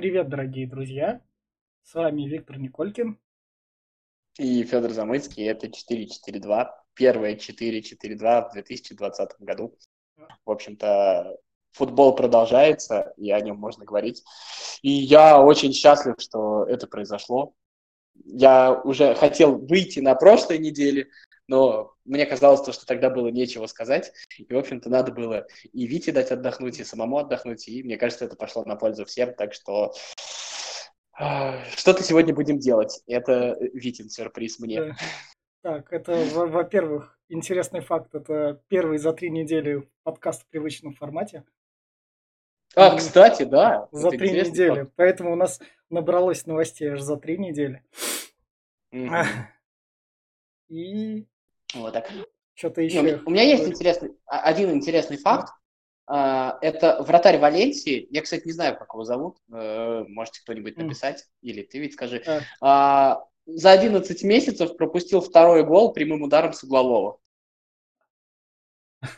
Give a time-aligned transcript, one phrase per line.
[0.00, 1.20] привет, дорогие друзья!
[1.82, 3.20] С вами Виктор Николькин.
[4.38, 5.44] И Федор Замыцкий.
[5.44, 6.70] Это 4-4-2.
[6.94, 9.76] Первое 4-4-2 в 2020 году.
[10.46, 11.36] В общем-то,
[11.72, 14.24] футбол продолжается, и о нем можно говорить.
[14.80, 17.52] И я очень счастлив, что это произошло.
[18.24, 21.08] Я уже хотел выйти на прошлой неделе,
[21.50, 26.12] но мне казалось, что тогда было нечего сказать, и, в общем-то, надо было и Вите
[26.12, 29.92] дать отдохнуть, и самому отдохнуть, и мне кажется, это пошло на пользу всем, так что
[31.12, 33.02] а, что-то сегодня будем делать.
[33.08, 34.94] Это Витин сюрприз мне.
[35.62, 38.14] Так, это, во-первых, интересный факт.
[38.14, 41.42] Это первый за три недели подкаст в привычном формате.
[42.76, 43.88] А, кстати, да.
[43.90, 44.82] За три недели.
[44.82, 44.92] Факт.
[44.94, 45.60] Поэтому у нас
[45.90, 47.82] набралось новостей аж за три недели.
[48.94, 49.24] Mm-hmm.
[50.68, 51.26] И
[51.74, 52.10] вот так.
[52.54, 53.02] Что-то еще.
[53.02, 55.52] Не, у меня есть интересный, а, один интересный факт.
[56.10, 58.08] Uh, это вратарь Валенсии.
[58.10, 59.38] Я, кстати, не знаю, как его зовут.
[59.48, 61.24] Uh, можете кто-нибудь написать.
[61.40, 62.24] Или ты ведь скажи.
[62.60, 67.20] Uh, за 11 месяцев пропустил второй гол прямым ударом с углового.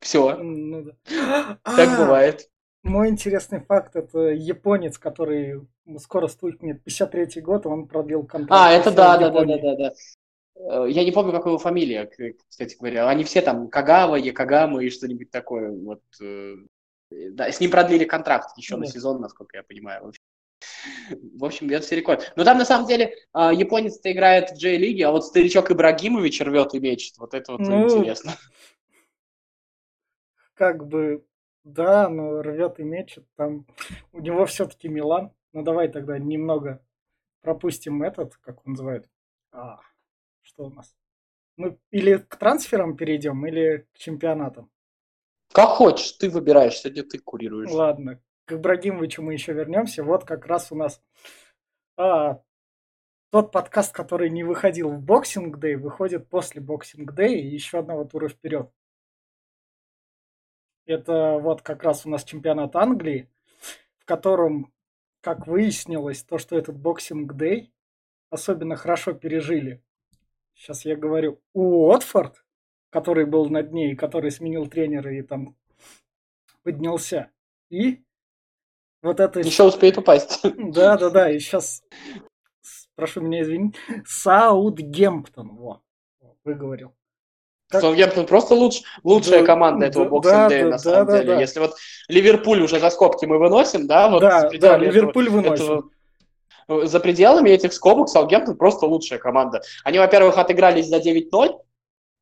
[0.00, 0.36] Все.
[0.36, 1.58] Ну, да.
[1.62, 2.50] Так а, бывает.
[2.86, 5.66] Мой интересный факт это японец, который
[5.98, 8.52] скоро стукнет 53-й год, он продлил контракт.
[8.52, 10.86] А, это да, да, да, да, да, да.
[10.86, 12.10] Я не помню, как его фамилия,
[12.48, 13.08] кстати говоря.
[13.08, 15.70] Они все там Кагава, Якагама и что-нибудь такое.
[15.70, 16.56] Вот, э,
[17.10, 18.80] да, с ним продлили контракт еще да.
[18.80, 20.12] на сезон, насколько я понимаю.
[21.34, 22.32] В общем, это все рекорд.
[22.36, 26.74] Но там, на самом деле, а, японец-то играет в J-лиге, а вот старичок Ибрагимович рвет
[26.74, 27.18] и мечет.
[27.18, 28.32] Вот это вот ну, интересно.
[30.54, 31.24] Как бы,
[31.66, 33.26] да, но рвет и мечет.
[33.34, 33.66] Там
[34.12, 35.32] у него все-таки Милан.
[35.52, 36.80] Ну давай тогда немного
[37.40, 39.08] пропустим этот, как он называет.
[39.52, 39.80] А,
[40.42, 40.94] что у нас?
[41.56, 44.70] Мы или к трансферам перейдем, или к чемпионатам?
[45.52, 47.70] Как хочешь, ты выбираешь, сегодня ты курируешь.
[47.70, 50.04] Ладно, к Ибрагимовичу мы еще вернемся.
[50.04, 51.02] Вот как раз у нас
[51.96, 52.42] а,
[53.30, 58.04] тот подкаст, который не выходил в Boxing Day, выходит после Boxing Day и еще одного
[58.04, 58.70] тура вперед.
[60.86, 63.28] Это вот как раз у нас чемпионат Англии,
[63.98, 64.72] в котором
[65.20, 67.72] как выяснилось, то, что этот Boxing Day
[68.30, 69.82] особенно хорошо пережили.
[70.54, 72.44] Сейчас я говорю, Уотфорд,
[72.90, 75.56] который был на дне и который сменил тренера и там
[76.62, 77.32] поднялся.
[77.70, 78.04] И
[79.02, 79.40] вот это...
[79.40, 80.40] Еще успеет упасть.
[80.56, 81.30] Да, да, да.
[81.30, 81.82] И сейчас,
[82.94, 85.56] прошу меня извинить, Саутгемптон.
[85.56, 85.82] Во,
[86.44, 86.94] выговорил.
[87.68, 87.80] Как...
[87.80, 91.34] Саутгемптон просто луч, лучшая да, команда этого да, боксинга да, на да, самом да, деле.
[91.34, 91.40] Да.
[91.40, 91.74] Если вот
[92.08, 95.64] Ливерпуль уже за скобки мы выносим, да, вот да, да, Ливерпуль этого, выносим.
[95.64, 95.90] Этого,
[96.68, 99.62] за пределами этих скобок Саутгемптон просто лучшая команда.
[99.84, 101.58] Они, во-первых, отыгрались за 9-0.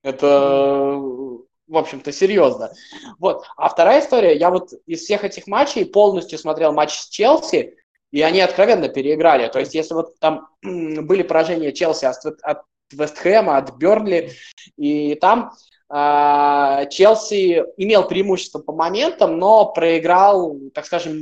[0.02, 2.72] Это, в общем-то, серьезно.
[3.18, 3.44] Вот.
[3.56, 7.76] А вторая история, я вот из всех этих матчей полностью смотрел матч с Челси,
[8.10, 9.48] и они откровенно переиграли.
[9.48, 12.62] То есть, если вот там были поражения Челси от, от
[12.94, 14.32] Вестхэма, от Бернли.
[14.76, 15.52] И там
[15.92, 21.14] э, Челси имел преимущество по моментам, но проиграл, так скажем,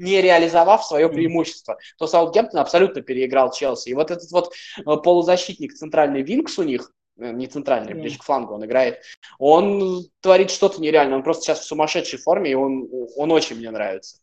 [0.00, 3.90] не реализовав свое преимущество, то Саутгемптон абсолютно переиграл Челси.
[3.90, 8.22] И вот этот вот э, полузащитник, центральный Винкс у них, э, не центральный, ближе к
[8.22, 9.02] флангу он играет,
[9.38, 11.16] он творит что-то нереальное.
[11.16, 14.18] Он просто сейчас в сумасшедшей форме, и он, он очень мне нравится.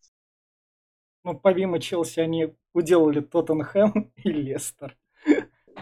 [1.24, 4.98] Ну, помимо Челси они уделали Тоттенхэм и Лестер.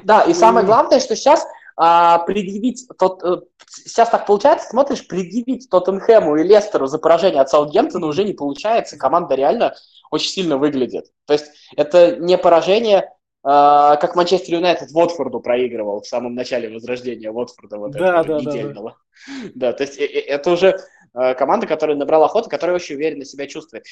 [0.06, 5.68] Да, и самое главное, что сейчас а, предъявить тот, э, сейчас так получается, смотришь, предъявить
[5.68, 9.74] Тоттенхэму и Лестеру за поражение от Саутгемптона уже не получается, команда реально
[10.12, 11.08] очень сильно выглядит.
[11.26, 13.12] То есть это не поражение,
[13.44, 18.52] а, как Манчестер Юнайтед Уотфорду проигрывал в самом начале возрождения Уотфорда вот да, этого да,
[18.52, 18.98] недельного.
[19.28, 19.50] Да, да.
[19.56, 20.80] да, то есть э, э, это уже
[21.14, 23.86] команда, которая набрала ход, которая очень уверенно себя чувствует.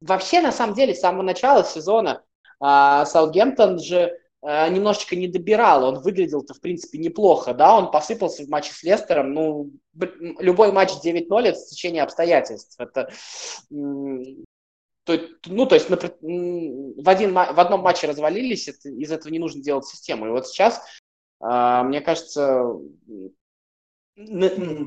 [0.00, 2.22] Вообще, на самом деле, с самого начала сезона
[2.60, 8.44] а, Саутгемптон же Э, немножечко не добирал, он выглядел-то, в принципе, неплохо, да, он посыпался
[8.44, 9.72] в матче с Лестером, ну,
[10.38, 13.10] любой матч 9-0 это течение обстоятельств, это,
[13.68, 19.62] то, ну, то есть в, один, в одном матче развалились, это, из этого не нужно
[19.62, 20.80] делать систему, и вот сейчас,
[21.40, 22.70] э, мне кажется,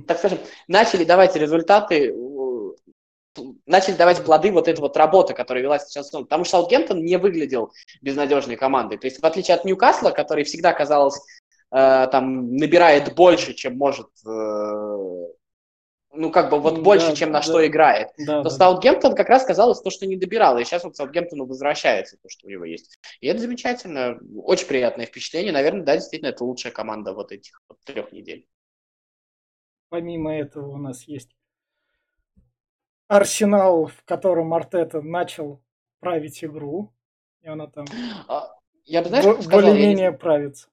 [0.08, 0.40] так скажем,
[0.70, 2.14] начали давать результаты
[3.66, 6.10] начали давать плоды вот этой вот работы, которая велась сейчас.
[6.10, 7.72] Потому что Саутгемптон не выглядел
[8.02, 8.98] безнадежной командой.
[8.98, 11.20] То есть в отличие от Ньюкасла, который всегда казалось
[11.72, 14.30] э, там набирает больше, чем может, э,
[16.12, 19.16] ну как бы вот больше, да, чем на да, что играет, да, то да, Саутгемптон
[19.16, 20.58] как раз казалось то, что не добирал.
[20.58, 23.00] И сейчас вот Саутгемптону возвращается то, что у него есть.
[23.22, 25.54] И это замечательно, очень приятное впечатление.
[25.54, 28.48] Наверное, да, действительно, это лучшая команда вот этих вот трех недель.
[29.90, 31.32] Помимо этого у нас есть
[33.10, 35.60] Арсенал, в котором Артета начал
[36.00, 36.94] править игру,
[37.42, 37.86] и она там
[38.28, 40.68] а, я бы, знаешь, более-менее правится.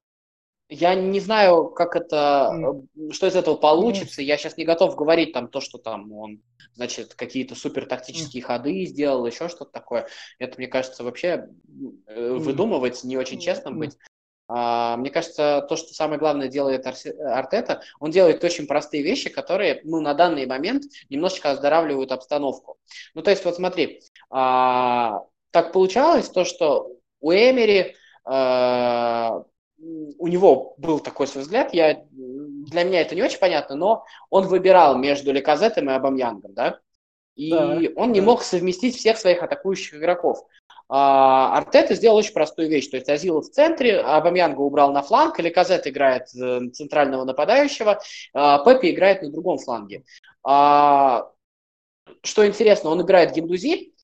[0.68, 3.12] Я не знаю, как это, mm.
[3.12, 4.20] что из этого получится.
[4.20, 4.24] Mm.
[4.24, 6.42] Я сейчас не готов говорить там то, что там он,
[6.74, 8.46] значит, какие-то супер тактические mm.
[8.46, 10.08] ходы сделал, еще что-то такое.
[10.38, 12.38] Это, мне кажется, вообще mm.
[12.38, 13.78] выдумывать, не очень честным mm.
[13.78, 13.98] быть.
[14.48, 19.80] А, мне кажется, то, что самое главное делает Артета, он делает очень простые вещи, которые,
[19.84, 22.78] ну, на данный момент немножечко оздоравливают обстановку.
[23.14, 29.42] Ну, то есть, вот смотри, а, так получалось то, что у Эмери а,
[29.78, 34.46] у него был такой свой взгляд, я, для меня это не очень понятно, но он
[34.46, 36.80] выбирал между Леказетом и Абамьянгом, да,
[37.36, 38.26] и да, он не да.
[38.26, 40.44] мог совместить всех своих атакующих игроков.
[40.88, 45.38] А, Артета сделал очень простую вещь, то есть Азилов в центре, Абамьянга убрал на фланг,
[45.38, 48.00] Леказет играет э, центрального нападающего,
[48.32, 50.04] а Пеппи играет на другом фланге.
[50.44, 51.30] А,
[52.22, 53.94] что интересно, он играет Гендузи,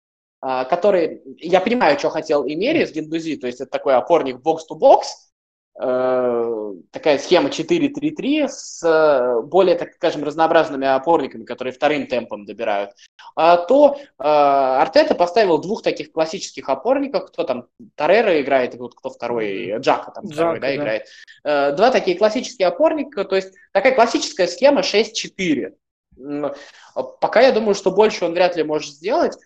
[0.41, 5.32] а, который, я понимаю, что хотел Имери с Гендузи, то есть это такой опорник бокс-то-бокс,
[5.75, 12.91] такая схема 4-3-3 с э, более, так скажем, разнообразными опорниками, которые вторым темпом добирают,
[13.35, 18.95] а то э, Артета поставил двух таких классических опорников, кто там Тарера играет, и вот
[18.95, 21.07] кто второй, Джака там Джака, второй, да, да, играет.
[21.45, 25.75] Э, два такие классические опорника, то есть такая классическая схема 6-4.
[27.21, 29.39] Пока я думаю, что больше он вряд ли может сделать,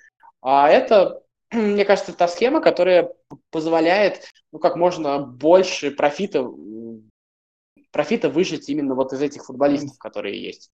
[0.43, 1.23] а это
[1.53, 3.13] мне кажется, та схема, которая
[3.51, 4.23] позволяет
[4.53, 6.49] ну, как можно больше профита,
[7.91, 10.71] профита выжить именно вот из этих футболистов, которые есть.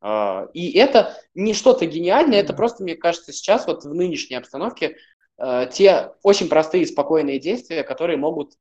[0.00, 4.96] А, и это не что-то гениальное, это просто, мне кажется, сейчас вот в нынешней обстановке
[5.38, 8.54] а, те очень простые и спокойные действия, которые могут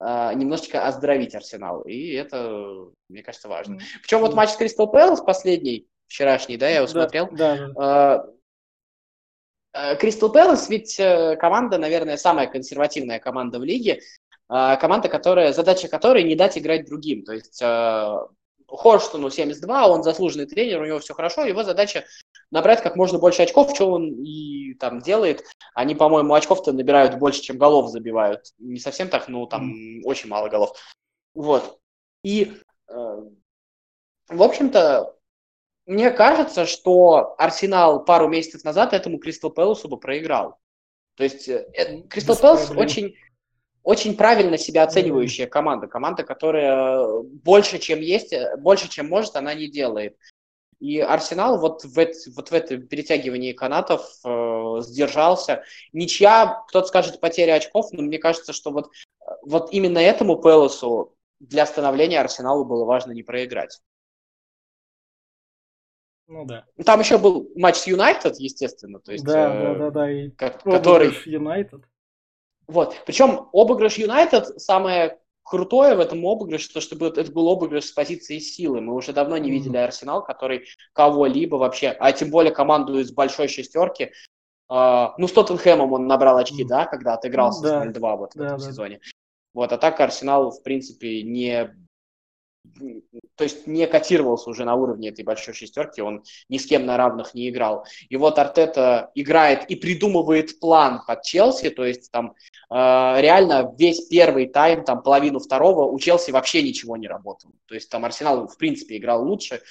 [0.00, 1.82] а, немножечко оздоровить Арсенал.
[1.82, 3.78] И это, мне кажется, важно.
[4.02, 7.28] Причем вот матч с Кристал Пэлас последний, вчерашний, да, я его смотрел.
[7.32, 8.26] Да, да.
[9.72, 14.00] Кристал Пэлас ведь э, команда, наверное, самая консервативная команда в лиге,
[14.48, 17.22] а, команда, которая, задача которой не дать играть другим.
[17.22, 18.18] То есть э,
[18.66, 22.04] Хорштону 72, он заслуженный тренер, у него все хорошо, его задача
[22.50, 25.44] набрать как можно больше очков, что он и там делает.
[25.74, 28.46] Они, по-моему, очков-то набирают больше, чем голов забивают.
[28.58, 30.02] Не совсем так, но там mm.
[30.04, 30.78] очень мало голов.
[31.34, 31.78] Вот.
[32.22, 32.54] И,
[32.88, 33.22] э,
[34.28, 35.14] в общем-то,
[35.88, 40.58] мне кажется, что Арсенал пару месяцев назад этому Кристал Пэласу бы проиграл.
[41.16, 43.16] То есть э, Кристал Пэлас очень,
[43.82, 45.86] очень правильно себя оценивающая команда.
[45.86, 50.18] Команда, которая больше, чем есть, больше, чем может, она не делает.
[50.78, 55.64] И Арсенал вот в, это, вот в этом перетягивании канатов э, сдержался.
[55.94, 58.90] Ничья, кто-то скажет, потеря очков, но мне кажется, что вот,
[59.40, 63.80] вот именно этому Пелосу для становления Арсеналу было важно не проиграть.
[66.28, 66.66] Ну да.
[66.84, 70.28] Там еще был матч с Юнайтед, естественно, то есть, да, э, да, да, да, и
[70.30, 71.82] который Юнайтед.
[72.66, 77.92] Вот, причем обыгрыш Юнайтед самое крутое в этом обыгрыше, то, что это был обыгрыш с
[77.92, 78.82] позиции силы.
[78.82, 83.48] Мы уже давно не видели Арсенал, который кого-либо вообще, а тем более команду из большой
[83.48, 84.12] шестерки.
[84.70, 86.68] Uh, ну, с Тоттенхэмом он набрал очки, mm.
[86.68, 87.84] да, когда отыгрался да.
[87.84, 88.64] с 0-2 вот в да, этом да.
[88.66, 89.00] сезоне.
[89.54, 91.74] Вот, а так Арсенал, в принципе, не
[93.38, 96.96] то есть не котировался уже на уровне этой большой шестерки, он ни с кем на
[96.96, 97.86] равных не играл.
[98.08, 102.34] И вот Артета играет и придумывает план под Челси, то есть там
[102.68, 107.52] э, реально весь первый тайм, там половину второго у Челси вообще ничего не работало.
[107.66, 109.62] То есть там Арсенал в принципе играл лучше,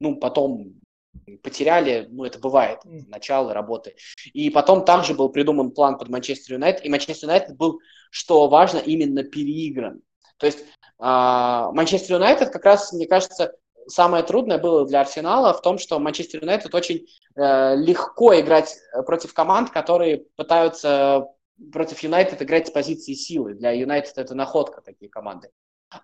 [0.00, 0.80] ну потом
[1.42, 3.96] потеряли, ну это бывает, начало работы.
[4.32, 8.78] И потом также был придуман план под Манчестер Юнайтед, и Манчестер Юнайтед был, что важно,
[8.78, 10.00] именно переигран.
[10.38, 10.64] То есть
[11.00, 13.54] Манчестер Юнайтед как раз, мне кажется,
[13.86, 18.76] самое трудное было для Арсенала в том, что Манчестер Юнайтед очень э, легко играть
[19.06, 21.26] против команд, которые пытаются
[21.72, 23.54] против Юнайтед играть с позиции силы.
[23.54, 25.50] Для Юнайтед это находка такие команды.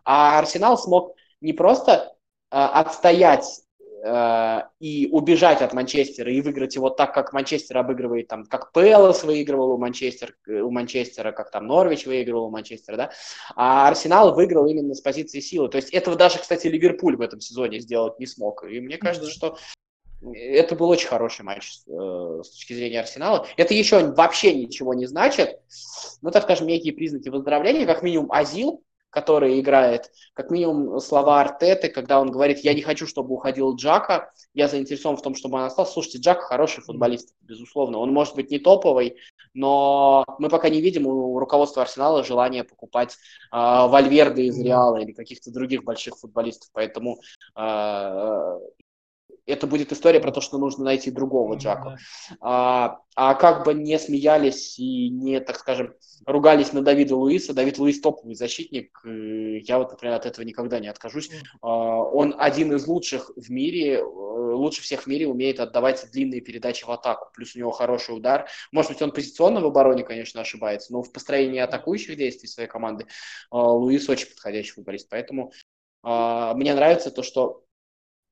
[0.05, 3.63] А Арсенал смог не просто э, отстоять
[4.05, 9.25] Э, и убежать от Манчестера и выиграть его так, как Манчестер обыгрывает, там, как Пелос
[9.25, 13.11] выигрывал у, Манчестер, у Манчестера, как там Норвич выигрывал у Манчестера, да,
[13.55, 15.69] а Арсенал выиграл именно с позиции силы.
[15.69, 18.65] То есть этого даже, кстати, Ливерпуль в этом сезоне сделать не смог.
[18.65, 19.57] И мне кажется, что
[20.35, 23.47] это был очень хороший матч э, с точки зрения Арсенала.
[23.57, 25.61] Это еще вообще ничего не значит.
[26.23, 28.83] Ну, так скажем, некие признаки выздоровления, как минимум Азил,
[29.17, 34.31] который играет, как минимум слова Артеты, когда он говорит, я не хочу, чтобы уходил Джака,
[34.53, 35.95] я заинтересован в том, чтобы он остался.
[35.95, 37.97] Слушайте, Джак хороший футболист, безусловно.
[37.97, 39.17] Он может быть не топовый,
[39.55, 43.17] но мы пока не видим у руководства Арсенала желания покупать э,
[43.57, 46.69] Вальверды из Реала или каких-то других больших футболистов.
[46.75, 47.19] Поэтому
[47.57, 48.59] э,
[49.47, 51.97] это будет история про то, что нужно найти другого Джака.
[52.41, 55.95] А, а как бы не смеялись и не, так скажем,
[56.27, 60.89] ругались на Давида Луиса, Давид Луис топовый защитник, я вот, например, от этого никогда не
[60.89, 61.31] откажусь.
[61.63, 66.41] А, он один из лучших в мире, э, лучше всех в мире умеет отдавать длинные
[66.41, 68.49] передачи в атаку, плюс у него хороший удар.
[68.73, 73.07] Может быть, он позиционно в обороне, конечно, ошибается, но в построении атакующих действий своей команды
[73.51, 75.53] а, Луис очень подходящий футболист, поэтому
[76.03, 77.63] а, мне нравится то, что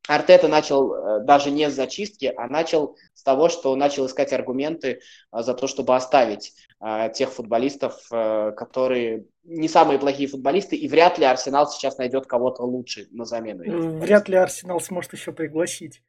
[0.06, 5.00] Артета начал э, даже не с зачистки, а начал с того, что начал искать аргументы
[5.32, 11.18] э, за то, чтобы оставить э, тех футболистов, которые не самые плохие футболисты, и вряд
[11.18, 13.98] ли Арсенал сейчас найдет кого-то лучше на замену.
[13.98, 16.02] Вряд ли Арсенал сможет еще пригласить.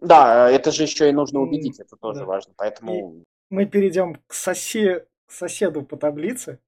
[0.00, 2.26] Да, это же еще и нужно убедить, это тоже да.
[2.26, 2.54] важно.
[2.56, 2.94] Поэтому...
[2.94, 5.06] И мы перейдем к, сосе...
[5.26, 6.58] к соседу по таблице,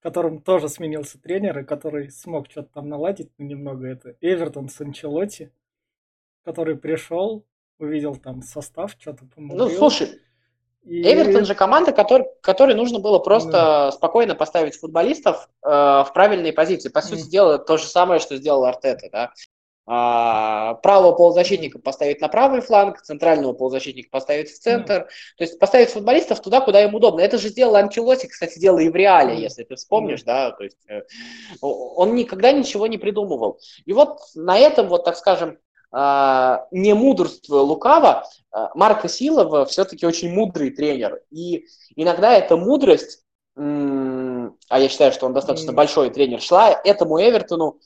[0.00, 3.86] которым тоже сменился тренер, и который смог что-то там наладить ну, немного.
[3.86, 5.52] Это Эвертон с Анчелотти
[6.44, 7.44] который пришел,
[7.78, 9.68] увидел там состав, что-то помогал.
[9.68, 10.20] Ну, слушай,
[10.84, 11.02] и...
[11.02, 13.92] Эвертон же команда, который, которой нужно было просто да.
[13.92, 16.88] спокойно поставить футболистов э, в правильные позиции.
[16.88, 17.30] По сути mm.
[17.30, 19.32] дела, то же самое, что сделал Артета, да.
[19.92, 24.92] А, правого полузащитника поставить на правый фланг, центрального полузащитника поставить в центр.
[24.92, 25.06] Mm.
[25.36, 27.20] То есть поставить футболистов туда, куда им удобно.
[27.20, 29.40] Это же сделал Анчелоти, кстати, делал и в Реале, mm.
[29.40, 30.26] если ты вспомнишь, mm.
[30.26, 30.50] да.
[30.52, 31.02] То есть э,
[31.60, 33.58] он никогда ничего не придумывал.
[33.84, 35.58] И вот на этом, вот так скажем,
[35.92, 41.22] не мудрствуя лукаво, а, Марко Силова все-таки очень мудрый тренер.
[41.30, 41.66] И
[41.96, 43.24] иногда эта мудрость,
[43.56, 47.80] а я считаю, что он достаточно большой тренер, шла этому Эвертону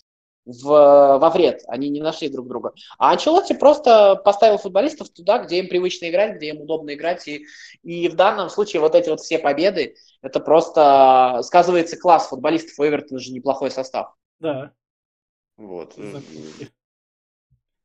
[0.44, 1.62] в, во вред.
[1.66, 2.74] Они не нашли друг друга.
[2.98, 7.26] А Анчелотти просто поставил футболистов туда, где им привычно играть, где им удобно играть.
[7.26, 7.46] И,
[7.82, 12.78] и в данном случае вот эти вот все победы, это просто сказывается класс футболистов.
[12.78, 14.14] У Эвертона же неплохой состав.
[14.40, 14.72] Да.
[15.56, 15.94] Вот.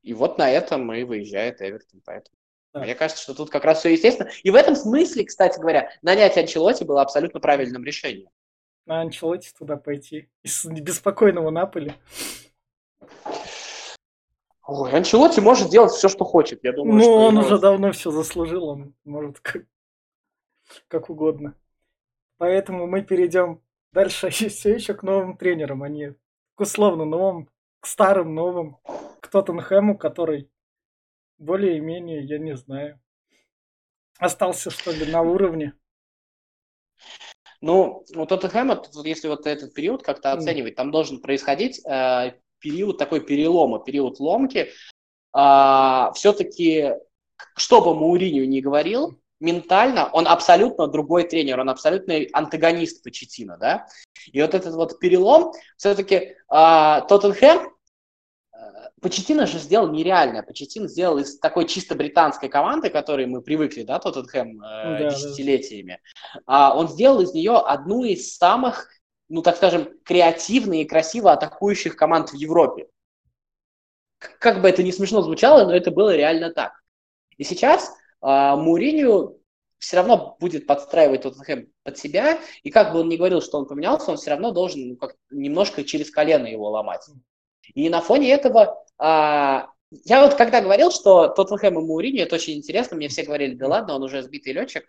[0.10, 2.02] И вот на этом и выезжает Эвертон.
[2.04, 2.36] Поэтому
[2.74, 2.80] да.
[2.80, 4.32] мне кажется, что тут как раз все естественно.
[4.42, 8.32] И в этом смысле, кстати говоря, нанять Анчелоти было абсолютно правильным решением.
[8.88, 10.28] На Анчелоти туда пойти.
[10.42, 11.94] Из беспокойного Наполи.
[14.66, 16.98] Ой, Анчелоти может делать все, что хочет, я думаю.
[16.98, 19.62] Ну, он уже давно все заслужил, он может как,
[20.88, 21.54] как угодно.
[22.38, 23.62] Поэтому мы перейдем
[23.92, 26.16] дальше все еще к новым тренерам, а не
[26.56, 27.48] к условно новым,
[27.80, 28.80] к старым новым
[29.30, 30.50] к Тоттенхэму, который
[31.38, 33.00] более-менее, я не знаю,
[34.18, 35.74] остался, что ли, на уровне.
[37.62, 43.22] Ну, у Тоттенхэма, если вот этот период как-то оценивать, там должен происходить э, период такой
[43.22, 44.58] перелома, период ломки.
[44.58, 44.72] Э,
[45.34, 46.96] а, все-таки,
[47.56, 53.88] что бы Мауриню не говорил, ментально он абсолютно другой тренер, он абсолютный антагонист Почетина, да.
[54.26, 57.79] И вот этот вот перелом, все-таки э, Тоттенхэм
[59.02, 60.44] Почетина же сделал нереальное.
[60.44, 66.00] Почетин сделал из такой чисто британской команды, которой мы привыкли, да, Тоттенхэм э, да, десятилетиями,
[66.34, 66.42] да.
[66.46, 68.90] А он сделал из нее одну из самых,
[69.28, 72.88] ну, так скажем, креативных и красиво атакующих команд в Европе.
[74.18, 76.74] Как бы это ни смешно звучало, но это было реально так.
[77.38, 77.92] И сейчас
[78.22, 79.40] э, Муриню
[79.78, 83.66] все равно будет подстраивать Тоттенхэм под себя, и как бы он ни говорил, что он
[83.66, 87.08] поменялся, он все равно должен ну, как немножко через колено его ломать.
[87.74, 89.70] И на фоне этого а,
[90.06, 93.68] я вот когда говорил, что Тоттенхэм и Мауриньо, это очень интересно, мне все говорили, да
[93.68, 94.86] ладно, он уже сбитый летчик.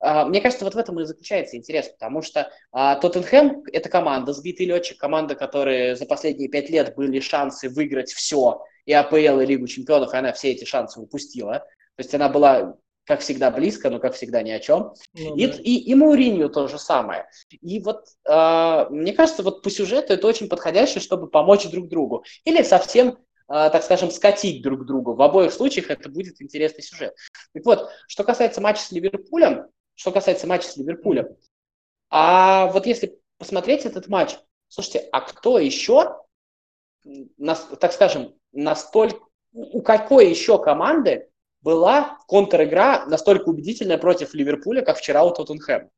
[0.00, 4.32] А, мне кажется, вот в этом и заключается интерес, потому что а, Тоттенхэм– это команда,
[4.32, 9.46] сбитый летчик, команда, которая за последние пять лет были шансы выиграть все, и АПЛ, и
[9.46, 11.58] Лигу чемпионов, и она все эти шансы упустила.
[11.96, 14.92] То есть она была как всегда близко, но как всегда ни о чем.
[15.14, 15.54] Ну, и, да.
[15.54, 17.26] и, и Мауринью то же самое.
[17.50, 22.24] И вот э, мне кажется, вот по сюжету это очень подходящее, чтобы помочь друг другу.
[22.44, 25.10] Или совсем так скажем, скатить друг друга.
[25.10, 27.16] В обоих случаях это будет интересный сюжет.
[27.54, 31.28] Так вот, что касается матча с Ливерпулем, что касается матча с Ливерпулем,
[32.10, 34.36] а вот если посмотреть этот матч,
[34.68, 36.22] слушайте, а кто еще,
[37.80, 41.30] так скажем, настолько, у какой еще команды
[41.62, 45.90] была контр-игра настолько убедительная против Ливерпуля, как вчера у Тоттенхэма?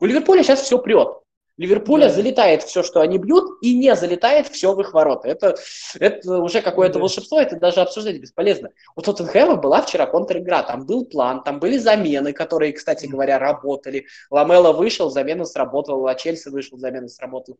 [0.00, 1.18] У Ливерпуля сейчас все прет.
[1.58, 2.12] Ливерпуля да.
[2.12, 5.28] залетает все, что они бьют, и не залетает все в их ворота.
[5.28, 5.56] Это,
[5.98, 7.00] это уже какое-то да.
[7.00, 8.70] волшебство, это даже обсуждать бесполезно.
[8.96, 14.06] У Тоттенхэма была вчера контр-игра, там был план, там были замены, которые, кстати говоря, работали.
[14.30, 17.56] Ламела вышел, замена сработала, а Чельси вышел, замена сработала.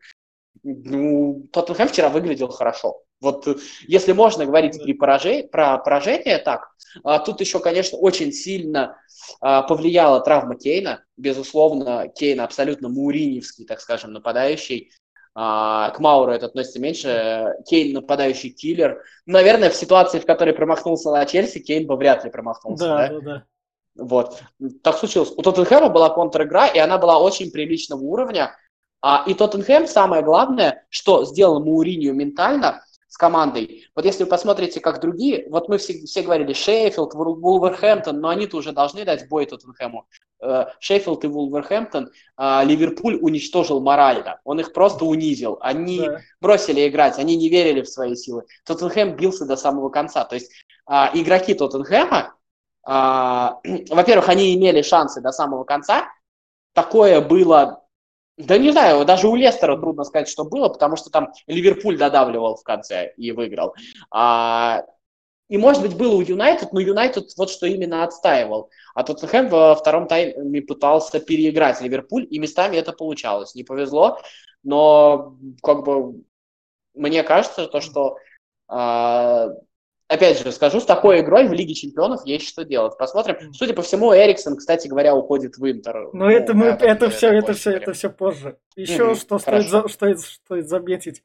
[0.63, 3.03] Ну, Тоттенхэм вчера выглядел хорошо.
[3.23, 3.55] Вот э,
[3.87, 6.72] если можно говорить при поражении, про поражение так,
[7.03, 8.97] а, тут еще, конечно, очень сильно
[9.41, 11.03] а, повлияла травма Кейна.
[11.17, 14.91] Безусловно, Кейн абсолютно муриневский, так скажем, нападающий.
[15.35, 17.55] а, к Мауру это относится меньше.
[17.67, 19.01] Кейн нападающий киллер.
[19.25, 22.85] Наверное, в ситуации, в которой промахнулся на Челси, Кейн бы вряд ли промахнулся.
[22.85, 23.21] Да, да, да.
[23.21, 23.43] да.
[23.95, 24.41] Вот.
[24.81, 25.31] Так случилось.
[25.35, 28.55] У Тоттенхэма была контр-игра, и она была очень приличного уровня.
[29.01, 32.83] А, и Тоттенхэм, самое главное, что сделал Мауринью ментально
[33.13, 33.85] с командой.
[33.95, 38.57] Вот если вы посмотрите, как другие, вот мы все, все говорили Шеффилд, Вулверхэмптон, но они-то
[38.57, 40.07] уже должны дать бой Тоттенхэму.
[40.41, 44.41] Э, Шеффилд и Вулверхэмптон а, Ливерпуль уничтожил морально.
[44.45, 45.59] Он их просто унизил.
[45.61, 46.21] Они да.
[46.41, 48.45] бросили играть, они не верили в свои силы.
[48.65, 50.25] Тоттенхэм бился до самого конца.
[50.25, 50.51] То есть
[50.87, 52.33] а, игроки Тоттенхэма,
[52.81, 53.59] а,
[53.91, 56.07] во-первых, они имели шансы до самого конца.
[56.73, 57.82] Такое было
[58.37, 62.55] да не знаю, даже у Лестера трудно сказать, что было, потому что там Ливерпуль додавливал
[62.55, 63.75] в конце и выиграл.
[64.11, 64.83] А,
[65.49, 68.71] и, может быть, было у Юнайтед, но Юнайтед вот что именно отстаивал.
[68.95, 73.53] А Тоттенхэм во втором тайме пытался переиграть Ливерпуль, и местами это получалось.
[73.53, 74.19] Не повезло,
[74.63, 76.23] но как бы
[76.95, 78.17] мне кажется, то, что
[78.69, 79.49] э,
[80.07, 82.97] опять же скажу, с такой игрой в Лиге Чемпионов есть что делать.
[82.97, 83.53] Посмотрим.
[83.53, 86.09] Судя по всему, Эриксон, кстати говоря, уходит в Интер.
[86.13, 88.57] Но ну, это мы, это, это все, это все, это все позже.
[88.75, 91.21] Еще mm-hmm, что стоит, за, стоит, стоит заметить,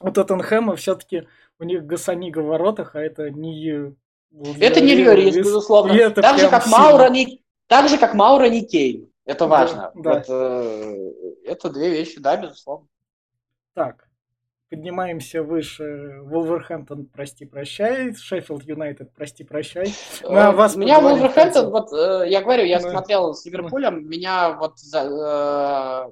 [0.00, 1.26] у Тоттенхэма все-таки
[1.58, 3.94] у них Гасанига в воротах, а это не...
[4.60, 5.92] Это не Льорис, безусловно.
[5.92, 9.12] Это так, же, как Маура, не, так же, как Маура не Кейн.
[9.24, 9.92] Это важно.
[9.94, 11.12] Да, вот, э,
[11.44, 12.88] это две вещи, да, безусловно.
[13.74, 14.08] Так,
[14.72, 16.20] поднимаемся выше.
[16.22, 18.14] Вулверхэмптон, прости, прощай.
[18.14, 19.92] Шеффилд Юнайтед, прости, прощай.
[20.24, 22.90] Мы о вас меня Вулверхэмптон, вот э, я говорю, я Мы...
[22.90, 26.10] смотрел с Ливерпулем, меня вот э,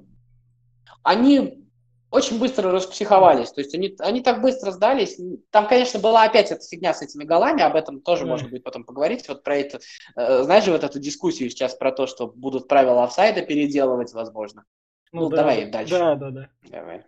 [1.01, 1.67] они
[2.11, 3.51] очень быстро распсиховались.
[3.51, 5.19] То есть они, они так быстро сдались.
[5.49, 8.27] Там, конечно, была опять эта фигня с этими голами, об этом тоже mm.
[8.27, 9.27] можно будет потом поговорить.
[9.27, 9.79] Вот про это,
[10.15, 14.65] э, знаешь же, вот эту дискуссию сейчас про то, что будут правила офсайда переделывать, возможно.
[15.11, 15.97] Ну, ну да, давай дальше.
[15.97, 16.49] Да, да, да.
[16.69, 17.05] Давай.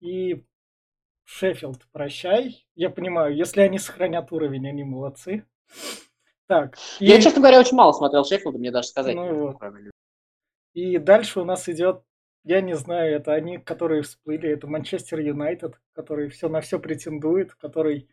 [0.00, 0.44] И
[1.24, 2.66] Шеффилд, прощай.
[2.74, 5.46] Я понимаю, если они сохранят уровень, они молодцы.
[6.46, 6.78] Так.
[7.00, 7.06] И...
[7.06, 9.14] Я, честно говоря, очень мало смотрел Шеффилда, мне даже сказать.
[9.14, 9.56] Ну, вот.
[10.74, 12.02] И дальше у нас идет
[12.48, 17.54] я не знаю, это они, которые всплыли, это Манчестер Юнайтед, который все на все претендует,
[17.54, 18.08] который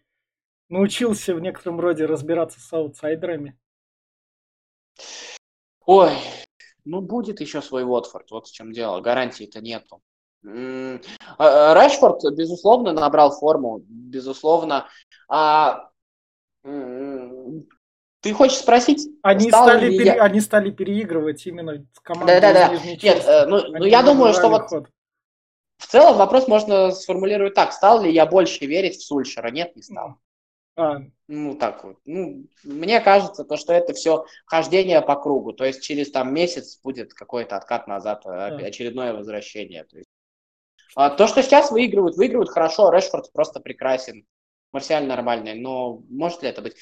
[0.68, 3.58] научился в некотором роде разбираться с аутсайдерами.
[5.86, 6.12] Ой,
[6.84, 10.02] ну будет еще свой Уотфорд, вот в чем дело, гарантии-то нету.
[10.46, 11.00] А,
[11.38, 14.88] а, Рашфорд, безусловно, набрал форму, безусловно.
[15.28, 15.90] А
[18.26, 19.08] ты хочешь спросить?
[19.22, 20.06] Они стали, пере...
[20.06, 20.24] я...
[20.24, 22.42] они стали переигрывать именно с командой.
[22.42, 22.80] Да, да, да.
[22.84, 24.88] Нет, э, ну, ну я думаю, что вот ход.
[25.78, 29.52] в целом вопрос можно сформулировать так: стал ли я больше верить в Сульшера?
[29.52, 30.16] Нет, не стал.
[30.76, 31.02] А.
[31.28, 31.98] Ну так вот.
[32.06, 35.54] Ну, мне кажется, то, что это все хождение по кругу.
[35.54, 38.48] То есть через там месяц будет какой-то откат назад, да.
[38.48, 39.84] очередное возвращение.
[39.84, 40.10] То, есть,
[40.96, 42.90] а то, что сейчас выигрывают, выигрывают хорошо.
[42.90, 44.26] Решфорд просто прекрасен.
[44.72, 46.76] Марсиаль нормальный, но может ли это быть?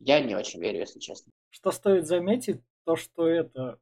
[0.00, 1.32] Я не очень верю, если честно.
[1.50, 3.78] Что стоит заметить, то что это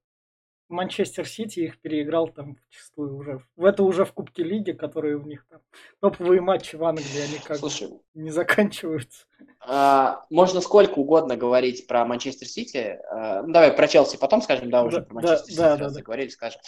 [0.69, 3.45] Манчестер Сити их переиграл там вчастую уже.
[3.57, 5.61] В это уже в Кубке Лиги, которые у них там
[6.01, 9.27] топовые матчи в Англии, они как Слушай, не заканчиваются.
[9.61, 12.99] А, можно сколько угодно говорить про Манчестер Сити.
[13.11, 15.77] А, ну, давай про Челси потом скажем, да, уже да, про Манчестер да, Сити да,
[15.77, 16.61] да, заговорили, скажем.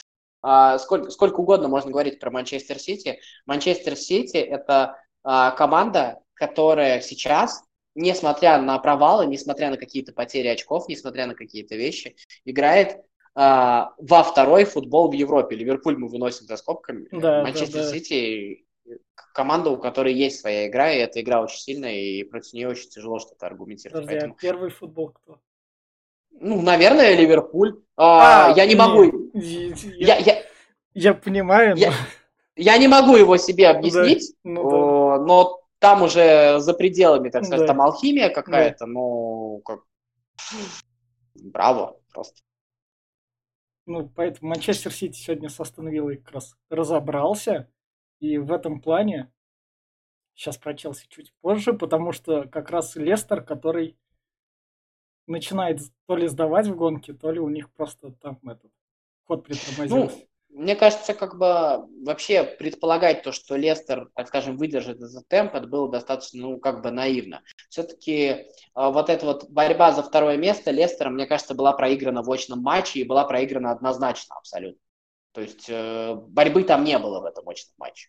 [0.43, 3.21] А, сколько, сколько угодно можно говорить про Манчестер Сити.
[3.47, 7.63] Манчестер Сити это а, команда, которая сейчас
[7.97, 13.01] несмотря на провалы, несмотря на какие-то потери очков, несмотря на какие-то вещи, играет
[13.35, 15.57] а, во второй футбол в Европе.
[15.57, 17.09] Ливерпуль мы выносим за скобками.
[17.11, 17.99] Да, Манчестер да, да.
[17.99, 18.67] Сити
[19.35, 22.89] команда, у которой есть своя игра, и эта игра очень сильная, и против нее очень
[22.89, 24.05] тяжело что-то аргументировать.
[24.05, 24.35] Подожди, Поэтому...
[24.35, 25.41] а первый футбол кто?
[26.41, 27.81] Ну, наверное, Ливерпуль.
[27.97, 29.31] А, а, я не могу.
[29.35, 30.43] Я, я, я,
[30.95, 31.75] я понимаю.
[31.75, 31.81] Но...
[31.81, 31.93] Я,
[32.57, 35.25] я не могу его себе объяснить, да, ну, да.
[35.25, 37.73] но там уже за пределами, так сказать, да.
[37.73, 38.87] там алхимия какая-то, да.
[38.87, 39.81] ну, как...
[41.35, 42.41] Браво, просто.
[43.87, 47.71] Ну, поэтому Манчестер Сити сегодня с Астон Виллой как раз разобрался.
[48.21, 49.31] И в этом плане
[50.35, 53.97] сейчас про Челси чуть позже, потому что как раз Лестер, который
[55.27, 58.71] начинает то ли сдавать в гонке, то ли у них просто там этот
[59.27, 60.17] ход притормозился.
[60.17, 65.55] Ну, мне кажется, как бы вообще предполагать то, что Лестер, так скажем, выдержит этот темп,
[65.55, 67.43] это было достаточно, ну, как бы наивно.
[67.69, 72.31] Все-таки э, вот эта вот борьба за второе место Лестера, мне кажется, была проиграна в
[72.31, 74.81] очном матче и была проиграна однозначно абсолютно.
[75.33, 78.09] То есть э, борьбы там не было в этом очном матче.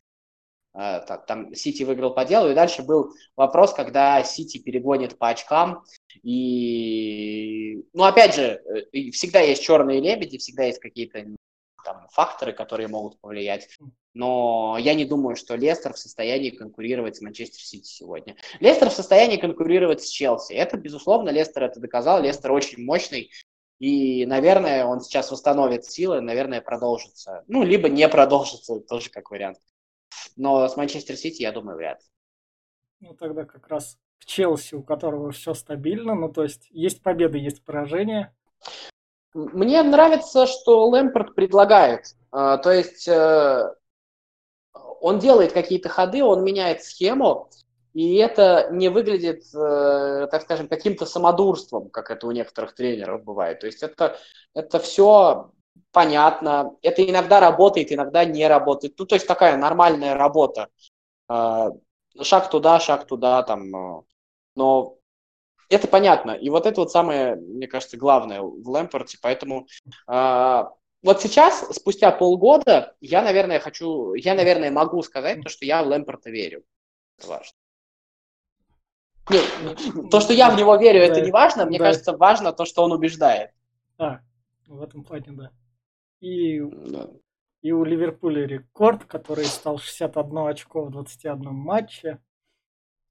[0.77, 5.83] Э, там Сити выиграл по делу, и дальше был вопрос, когда Сити перегонит по очкам,
[6.21, 8.61] и, ну, опять же,
[8.93, 11.25] э, всегда есть черные лебеди, всегда есть какие-то
[11.83, 13.69] там факторы, которые могут повлиять.
[14.13, 18.35] Но я не думаю, что Лестер в состоянии конкурировать с Манчестер Сити сегодня.
[18.59, 20.53] Лестер в состоянии конкурировать с Челси.
[20.53, 22.21] Это, безусловно, Лестер это доказал.
[22.21, 23.31] Лестер очень мощный.
[23.79, 27.43] И, наверное, он сейчас восстановит силы, наверное, продолжится.
[27.47, 29.59] Ну, либо не продолжится, тоже как вариант.
[30.37, 32.07] Но с Манчестер Сити, я думаю, вряд ли.
[32.99, 36.15] Ну, тогда как раз к Челси, у которого все стабильно.
[36.15, 38.35] Ну, то есть, есть победы, есть поражения.
[39.33, 42.15] Мне нравится, что Лэмпорт предлагает.
[42.31, 43.73] А, то есть, э,
[44.73, 47.49] он делает какие-то ходы, он меняет схему,
[47.93, 53.59] и это не выглядит, э, так скажем, каким-то самодурством, как это у некоторых тренеров бывает.
[53.59, 54.17] То есть это,
[54.53, 55.51] это все
[55.91, 56.75] понятно.
[56.81, 58.95] Это иногда работает, иногда не работает.
[58.97, 60.69] Ну, то есть такая нормальная работа.
[61.29, 61.69] Э,
[62.21, 63.75] шаг туда, шаг туда, там.
[63.75, 64.01] Э,
[64.55, 64.95] но
[65.69, 66.31] это понятно.
[66.31, 69.17] И вот это вот самое, мне кажется, главное в Лэмпорте.
[69.21, 69.67] Поэтому
[71.03, 75.87] вот сейчас, спустя полгода, я, наверное, хочу, я, наверное, могу сказать то, что я в
[75.87, 76.63] Лэмпорта верю.
[77.17, 77.57] Это важно.
[79.29, 81.65] Нет, то, что я в него верю, это не важно.
[81.65, 83.51] Мне кажется, важно то, что он убеждает.
[83.97, 84.19] А,
[84.67, 85.51] в этом плане, да.
[86.19, 86.61] И,
[87.61, 92.19] и у Ливерпуля рекорд, который стал 61 очко в 21 матче.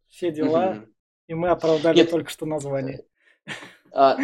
[0.08, 0.84] Все дела.
[1.26, 2.10] И мы оправдали Нет.
[2.10, 3.04] только что название.
[3.92, 4.16] А,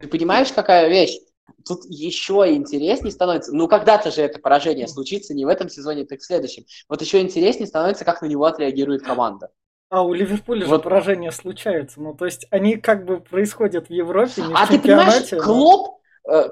[0.00, 1.18] ты понимаешь, какая вещь?
[1.64, 6.20] Тут еще интереснее становится, ну когда-то же это поражение случится, не в этом сезоне, так
[6.20, 6.64] в следующем.
[6.88, 9.50] Вот еще интереснее становится, как на него отреагирует команда.
[9.88, 10.78] А у Ливерпуля вот.
[10.78, 12.00] же поражения случаются.
[12.00, 15.98] Ну, то есть они как бы происходят в Европе, не а в ты понимаешь, Клопп,
[15.98, 16.01] э,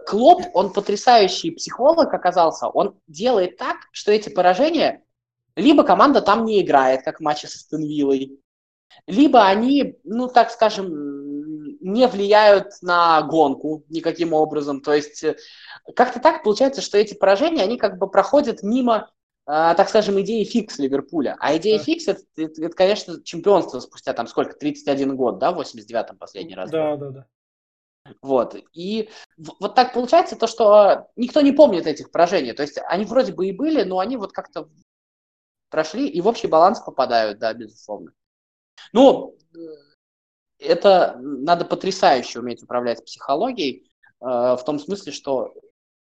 [0.07, 2.67] Клопп, он потрясающий психолог оказался.
[2.69, 5.03] Он делает так, что эти поражения
[5.57, 8.41] либо команда там не играет, как в матче с Астон Виллой,
[9.07, 14.81] либо они, ну, так скажем, не влияют на гонку никаким образом.
[14.81, 15.37] То есть э,
[15.95, 19.11] как-то так получается, что эти поражения, они как бы проходят мимо
[19.47, 21.37] а, так скажем, идеи фикс Ливерпуля.
[21.41, 21.85] А идея да.
[21.85, 26.55] фикс это, это, это, конечно, чемпионство спустя там сколько, 31 год, да, в 89-м последний
[26.55, 26.71] раз.
[26.71, 27.27] Да, да, да.
[28.23, 28.57] Вот.
[28.73, 32.53] И вот так получается то, что никто не помнит этих поражений.
[32.53, 34.69] То есть они вроде бы и были, но они вот как-то
[35.69, 38.13] прошли и в общий баланс попадают, да, безусловно.
[38.93, 39.37] Ну,
[40.59, 45.55] это надо потрясающе уметь управлять психологией, э, в том смысле, что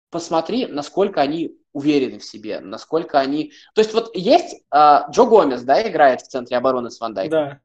[0.10, 3.52] посмотри, насколько они уверены в себе, насколько они...
[3.76, 7.32] То есть вот есть э, Джо Гомес, да, играет в центре обороны с Ван Дайком.
[7.32, 7.62] Да.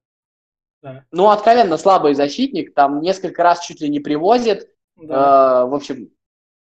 [0.83, 1.05] Да.
[1.13, 4.69] Ну, откровенно слабый защитник, там несколько раз чуть ли не привозит.
[4.97, 5.63] Да.
[5.63, 6.11] Э, в общем,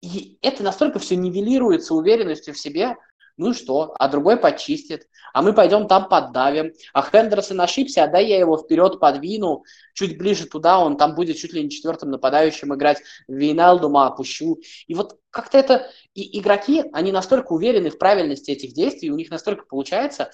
[0.00, 2.96] и это настолько все нивелируется уверенностью в себе,
[3.36, 3.94] ну и что?
[3.98, 5.08] А другой почистит.
[5.34, 6.72] А мы пойдем там поддавим.
[6.94, 11.36] А Хендерсон ошибся, а дай я его вперед подвину, чуть ближе туда, он там будет
[11.36, 13.02] чуть ли не четвертым нападающим играть.
[13.28, 14.58] Вейналдума опущу.
[14.86, 15.90] И вот как-то это...
[16.14, 20.30] И игроки, они настолько уверены в правильности этих действий, у них настолько получается,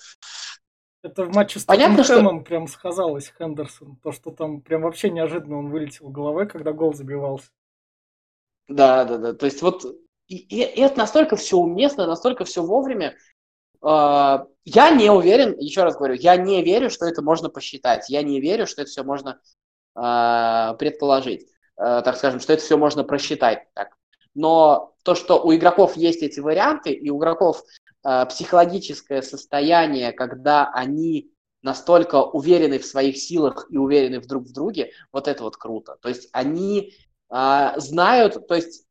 [1.03, 2.41] это в матче с Понятно, что...
[2.41, 3.97] прям сказалось Хендерсон.
[3.97, 7.49] То, что там прям вообще неожиданно он вылетел головой, когда гол забивался.
[8.69, 9.35] Да, да, да.
[9.35, 9.85] То есть вот
[10.29, 13.17] и, и, и это настолько все уместно, настолько все вовремя.
[13.83, 18.09] Uh, я не уверен, еще раз говорю, я не верю, что это можно посчитать.
[18.09, 19.41] Я не верю, что это все можно
[19.99, 21.49] uh, предположить.
[21.77, 23.67] Uh, так скажем, что это все можно просчитать.
[23.75, 23.97] Так.
[24.35, 27.65] Но то, что у игроков есть эти варианты, и у игроков
[28.03, 31.31] психологическое состояние, когда они
[31.63, 35.97] настолько уверены в своих силах и уверены в друг в друге, вот это вот круто.
[36.03, 36.95] То есть они
[37.29, 38.85] знают, то есть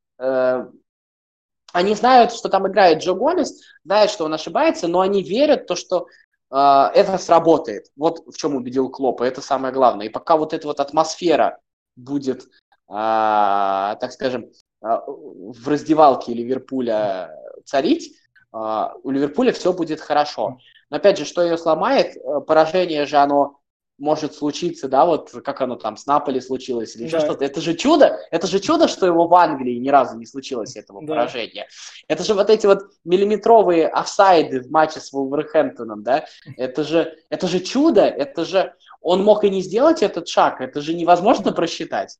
[1.73, 5.75] они знают, что там играет Джо Гомес, знают, что он ошибается, но они верят то,
[5.75, 6.07] что
[6.49, 7.87] э, это сработает.
[7.95, 10.07] Вот в чем убедил Клопа, это самое главное.
[10.07, 11.59] И пока вот эта вот атмосфера
[11.95, 12.47] будет, э,
[12.89, 17.31] так скажем, э, в раздевалке Ливерпуля
[17.65, 18.20] царить, э,
[18.51, 20.59] у Ливерпуля все будет хорошо.
[20.89, 23.61] Но опять же, что ее сломает, поражение же оно
[24.01, 27.25] может случиться, да, вот как оно там с Наполи случилось или еще да.
[27.25, 27.45] что-то.
[27.45, 31.01] Это же чудо, это же чудо, что его в Англии ни разу не случилось этого
[31.01, 31.07] да.
[31.07, 31.67] поражения.
[32.07, 36.25] Это же вот эти вот миллиметровые офсайды в матче с Вулверхэмптоном, да,
[36.57, 40.81] это же, это же чудо, это же, он мог и не сделать этот шаг, это
[40.81, 42.17] же невозможно просчитать.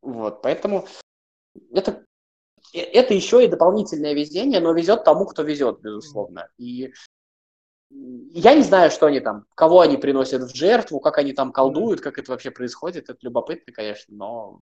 [0.00, 0.86] Вот, поэтому
[1.72, 2.04] это,
[2.72, 6.48] это еще и дополнительное везение, но везет тому, кто везет, безусловно.
[6.58, 6.92] И
[7.90, 12.00] я не знаю, что они там, кого они приносят в жертву, как они там колдуют,
[12.00, 13.08] как это вообще происходит.
[13.08, 14.60] Это любопытно, конечно, но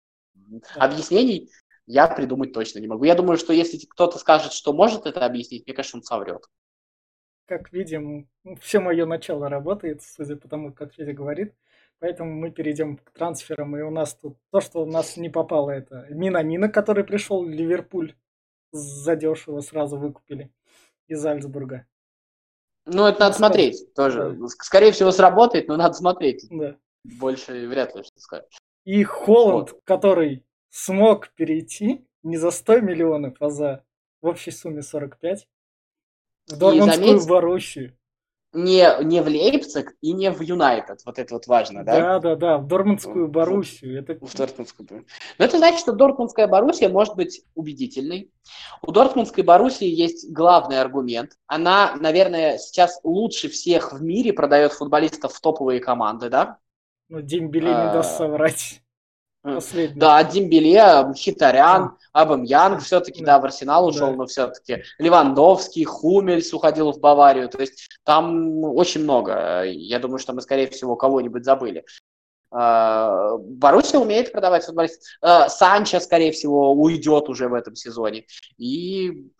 [0.77, 1.51] объяснений
[1.87, 3.05] я придумать точно не могу.
[3.05, 6.45] Я думаю, что если кто-то скажет, что может это объяснить, мне кажется, он соврет.
[7.47, 8.29] Как видим,
[8.61, 11.55] все мое начало работает, судя по тому, как Федя говорит.
[11.99, 13.77] Поэтому мы перейдем к трансферам.
[13.77, 17.49] И у нас тут то, что у нас не попало, это Минамина, который пришел в
[17.49, 18.15] Ливерпуль
[18.73, 20.53] задешево сразу выкупили
[21.09, 21.87] из Альцбурга.
[22.85, 24.37] Ну, это надо смотреть тоже.
[24.39, 24.49] Да.
[24.49, 26.47] Скорее всего, сработает, но надо смотреть.
[26.51, 26.77] Да.
[27.05, 28.47] Больше вряд ли что сказать.
[28.85, 29.81] И Холланд, вот.
[29.85, 33.85] который смог перейти не за 100 миллионов, а за
[34.23, 35.49] в общей сумме 45
[36.49, 37.97] в Дормундскую Боруссию
[38.57, 41.01] не, не в Лейпциг и не в Юнайтед.
[41.05, 42.01] Вот это вот важно, да?
[42.01, 43.99] Да, да, да, в Дортмундскую Боруссию.
[43.99, 44.15] Это...
[44.15, 45.05] В Дортмундскую.
[45.39, 48.33] Но это значит, что Дортмундская Боруссия может быть убедительной.
[48.83, 51.33] У Дортмундской Боруссии есть главный аргумент.
[51.47, 56.59] Она, наверное, сейчас лучше всех в мире продает футболистов в топовые команды, да?
[57.09, 58.83] Ну, Дембеле не даст а, соврать.
[59.55, 59.99] Последний.
[59.99, 63.35] Да, Дембеле, Хитарян, Абамьянг все-таки, да.
[63.35, 64.17] да, в Арсенал ушел, да.
[64.17, 67.49] но все-таки Левандовский, Хумельс уходил в Баварию.
[67.49, 69.63] То есть там очень много.
[69.65, 71.85] Я думаю, что мы, скорее всего, кого-нибудь забыли.
[72.51, 75.05] А, Боруссия умеет продавать футболистов.
[75.21, 78.27] А, Санчо, скорее всего, уйдет уже в этом сезоне.
[78.57, 79.31] И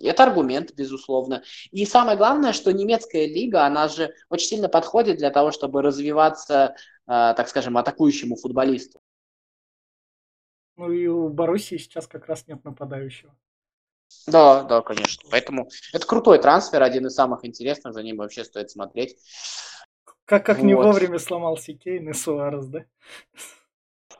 [0.00, 1.42] это аргумент, безусловно.
[1.70, 6.74] И самое главное, что немецкая лига, она же очень сильно подходит для того, чтобы развиваться,
[7.06, 9.00] а, так скажем, атакующему футболисту.
[10.76, 13.34] Ну и у Боруссии сейчас как раз нет нападающего.
[14.26, 15.28] Да, да, конечно.
[15.30, 19.16] Поэтому это крутой трансфер, один из самых интересных, за ним вообще стоит смотреть.
[20.24, 20.64] Как, как вот.
[20.64, 22.84] не вовремя сломался Кейн и Суарес, да?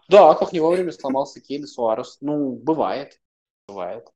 [0.09, 2.19] Да, как не вовремя сломался Кейн и Суарес.
[2.21, 3.21] Ну, бывает.
[3.67, 4.09] Бывает.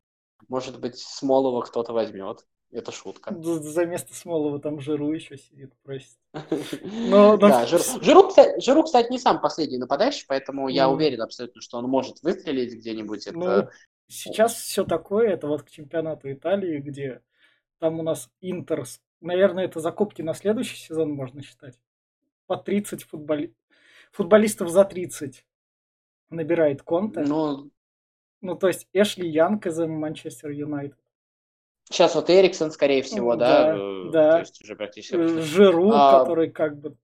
[0.48, 2.44] Может быть, Смолова кто-то возьмет.
[2.72, 3.34] Это шутка.
[3.40, 6.18] За место Смолова там Жиру еще сидит, просит.
[6.82, 7.36] Но, но...
[7.36, 11.78] Да, Жиру, Жиру, кстати, Жиру, кстати, не сам последний нападающий, поэтому я уверен абсолютно, что
[11.78, 13.28] он может выстрелить где-нибудь.
[13.32, 13.72] Ну, это...
[14.08, 17.22] сейчас все такое, это вот к чемпионату Италии, где
[17.78, 18.84] там у нас Интер,
[19.20, 21.78] наверное, это закупки на следующий сезон можно считать.
[22.46, 23.54] По 30 футболи...
[24.12, 25.46] футболистов за 30
[26.30, 27.20] набирает Конте.
[27.20, 27.70] Ну,
[28.40, 30.98] ну, то есть Эшли Янг из Манчестер Юнайтед.
[31.88, 33.72] Сейчас вот Эриксон, скорее всего, да?
[33.72, 34.32] Да, э, да.
[34.32, 35.14] То есть уже практически...
[35.14, 36.96] Э, Жиру, а, который как бы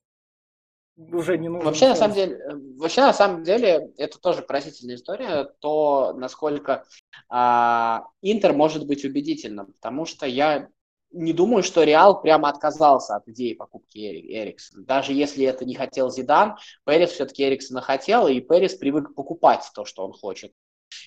[0.96, 1.64] уже не нужен.
[1.64, 6.84] Вообще, на самом деле, э, вообще, на самом деле, это тоже поразительная история, то, насколько
[7.28, 10.68] а, Интер может быть убедительным, потому что я
[11.12, 14.84] не думаю, что Реал прямо отказался от идеи покупки Эриксона.
[14.84, 19.84] Даже если это не хотел Зидан, Перес все-таки Эриксона хотел, и Перес привык покупать то,
[19.84, 20.52] что он хочет.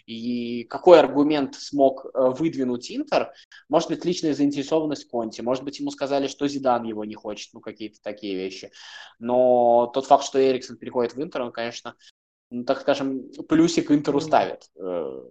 [0.05, 3.33] И какой аргумент смог э, выдвинуть Интер?
[3.69, 7.59] Может быть, личная заинтересованность Конти, может быть, ему сказали, что Зидан его не хочет, ну,
[7.59, 8.71] какие-то такие вещи.
[9.17, 11.95] Но тот факт, что Эриксон переходит в Интер, он, конечно,
[12.51, 14.69] ну, так скажем, плюсик Интеру ставит.
[14.75, 15.23] Э,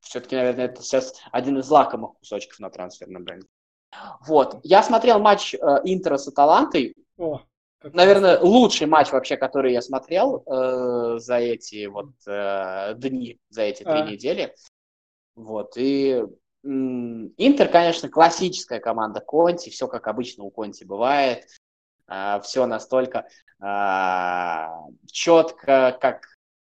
[0.00, 3.48] Все-таки, наверное, это сейчас один из лакомых кусочков на трансферном рынке.
[4.26, 4.60] Вот.
[4.64, 6.94] Я смотрел матч э, Интера с Аталантой.
[7.16, 7.42] О.
[7.82, 13.82] Наверное, лучший матч вообще, который я смотрел э, за эти вот э, дни, за эти
[13.82, 14.06] три а.
[14.06, 14.54] недели.
[15.34, 15.72] Вот.
[15.76, 16.22] И
[16.62, 21.46] Интер, конечно, классическая команда Конти, все как обычно у Конти бывает.
[22.06, 23.26] Э, все настолько
[23.62, 24.66] э,
[25.10, 26.26] четко, как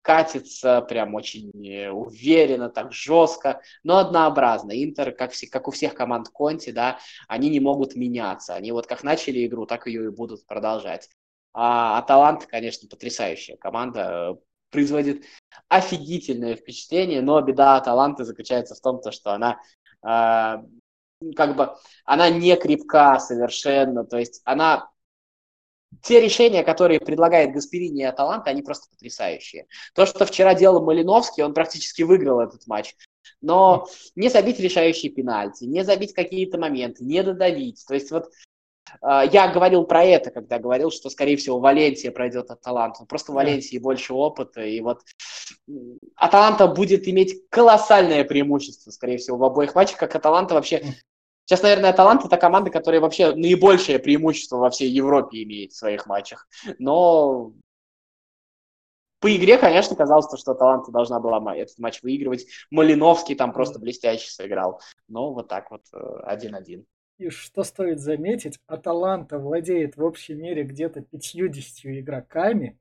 [0.08, 4.72] катится прям очень э, уверенно, так жестко, но однообразно.
[4.72, 8.56] Интер, как, все, как у всех команд Конти, да, они не могут меняться.
[8.56, 11.10] Они вот как начали игру, так ее и будут продолжать.
[11.54, 14.36] А Аталанта, конечно, потрясающая команда, э,
[14.72, 15.26] производит
[15.68, 19.60] офигительное впечатление, но беда Аталанты заключается в том, что она
[20.04, 20.64] э,
[21.36, 24.90] как бы она не крепка совершенно, то есть она
[26.02, 29.68] те решения, которые предлагает Гасперини и Аталанта, они просто потрясающие.
[29.94, 32.96] То, что вчера делал Малиновский, он практически выиграл этот матч.
[33.42, 37.84] Но не забить решающие пенальти, не забить какие-то моменты, не додавить.
[37.88, 38.30] То есть вот
[39.02, 43.06] э, я говорил про это, когда говорил, что, скорее всего, Валенсия пройдет от Таланта.
[43.06, 45.02] Просто Валенсии больше опыта, и вот
[46.16, 50.96] Аталанта будет иметь колоссальное преимущество, скорее всего, в обоих матчах, как Аталанта вообще
[51.48, 56.06] Сейчас, наверное, Талант это команда, которая вообще наибольшее преимущество во всей Европе имеет в своих
[56.06, 56.46] матчах.
[56.78, 57.54] Но
[59.22, 62.48] по игре, конечно, казалось, что Таланта должна была этот матч выигрывать.
[62.70, 64.82] Малиновский там просто блестяще сыграл.
[65.08, 66.86] Но вот так вот э, один-один.
[67.18, 72.78] И что стоит заметить, Аталанта владеет в общей мере где-то 50 игроками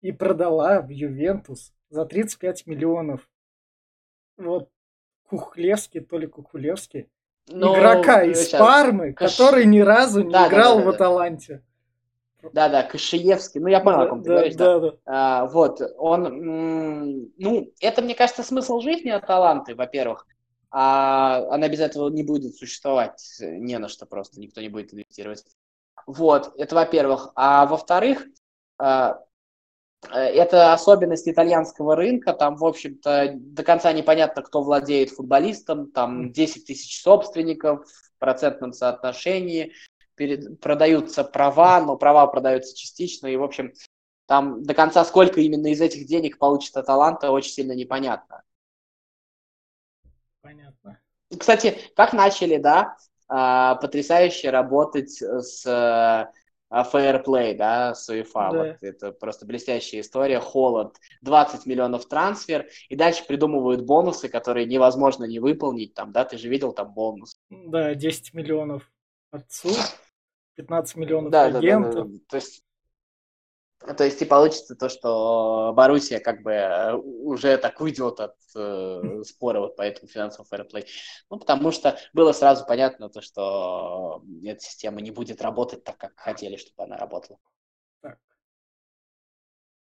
[0.00, 3.30] и продала в Ювентус за 35 миллионов.
[4.36, 4.70] Вот
[5.22, 7.08] Кухлевский, то ли Кухлевский,
[7.48, 9.36] но, игрока из сейчас, Пармы, Каш...
[9.36, 11.62] который ни разу не да, играл да, да, в Аталанте.
[12.52, 13.60] Да-да, Кашиевский.
[13.60, 14.54] Ну, я понял, да, о ком ты да, говоришь.
[14.54, 14.92] Да, да.
[15.06, 20.26] А, вот, он, ну, это, мне кажется, смысл жизни Аталанты, во-первых.
[20.70, 25.44] А она без этого не будет существовать, не на что просто, никто не будет инвестировать.
[26.06, 27.30] Вот, это во-первых.
[27.34, 28.26] А во-вторых,
[28.78, 29.20] а,
[30.10, 36.66] это особенность итальянского рынка, там, в общем-то, до конца непонятно, кто владеет футболистом, там 10
[36.66, 39.72] тысяч собственников в процентном соотношении,
[40.14, 43.72] перед, продаются права, но права продаются частично, и, в общем,
[44.26, 48.42] там до конца сколько именно из этих денег получит Аталанта, очень сильно непонятно.
[50.42, 51.00] Понятно.
[51.36, 52.96] Кстати, как начали, да,
[53.28, 56.30] а, потрясающе работать с
[56.70, 58.50] Fair Play, да, с UEFA.
[58.50, 58.50] Да.
[58.50, 60.40] Вот это просто блестящая история.
[60.40, 65.94] Холод, 20 миллионов трансфер, и дальше придумывают бонусы, которые невозможно не выполнить.
[65.94, 67.38] Там, да, ты же видел там бонус.
[67.50, 68.90] Да, 10 миллионов
[69.30, 69.70] отцу,
[70.56, 71.92] 15 миллионов да, агенту.
[71.92, 72.18] Да, да, да.
[72.28, 72.62] То есть
[73.78, 79.22] то есть и получится то, что Боруссия как бы э, уже так уйдет от э,
[79.24, 80.86] спора вот по этому финансовому фэрплей.
[81.30, 86.12] Ну, потому что было сразу понятно то, что эта система не будет работать так, как
[86.16, 87.38] хотели, чтобы она работала.
[88.00, 88.18] Так.